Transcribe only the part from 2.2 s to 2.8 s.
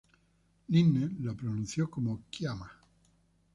"Ki-ama".